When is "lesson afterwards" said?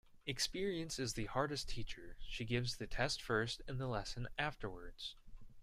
3.85-5.13